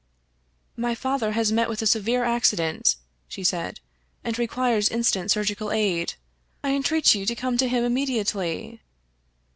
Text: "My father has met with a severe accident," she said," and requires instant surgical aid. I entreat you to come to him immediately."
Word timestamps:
"My 0.75 0.95
father 0.95 1.33
has 1.33 1.51
met 1.51 1.69
with 1.69 1.83
a 1.83 1.85
severe 1.85 2.23
accident," 2.23 2.95
she 3.27 3.43
said," 3.43 3.79
and 4.23 4.35
requires 4.39 4.89
instant 4.89 5.29
surgical 5.29 5.71
aid. 5.71 6.15
I 6.63 6.73
entreat 6.73 7.13
you 7.13 7.23
to 7.27 7.35
come 7.35 7.55
to 7.59 7.69
him 7.69 7.83
immediately." 7.83 8.81